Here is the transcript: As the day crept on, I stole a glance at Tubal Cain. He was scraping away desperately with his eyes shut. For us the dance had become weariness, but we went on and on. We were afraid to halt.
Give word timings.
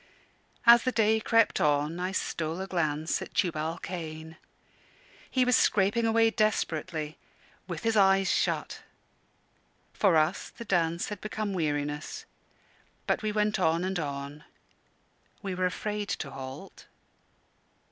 As 0.65 0.81
the 0.81 0.91
day 0.91 1.19
crept 1.19 1.61
on, 1.61 1.99
I 1.99 2.11
stole 2.11 2.59
a 2.59 2.65
glance 2.65 3.21
at 3.21 3.35
Tubal 3.35 3.77
Cain. 3.83 4.37
He 5.29 5.45
was 5.45 5.55
scraping 5.55 6.07
away 6.07 6.31
desperately 6.31 7.19
with 7.67 7.83
his 7.83 7.95
eyes 7.95 8.27
shut. 8.31 8.81
For 9.93 10.17
us 10.17 10.49
the 10.49 10.65
dance 10.65 11.09
had 11.09 11.21
become 11.21 11.53
weariness, 11.53 12.25
but 13.05 13.21
we 13.21 13.31
went 13.31 13.59
on 13.59 13.83
and 13.83 13.99
on. 13.99 14.43
We 15.43 15.53
were 15.53 15.67
afraid 15.67 16.09
to 16.09 16.31
halt. 16.31 16.87